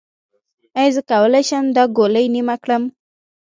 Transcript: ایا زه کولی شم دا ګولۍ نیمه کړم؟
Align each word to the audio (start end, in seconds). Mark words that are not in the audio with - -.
ایا 0.79 0.91
زه 0.95 1.01
کولی 1.09 1.43
شم 1.49 1.65
دا 1.75 1.83
ګولۍ 1.97 2.25
نیمه 2.35 2.55
کړم؟ 2.63 2.83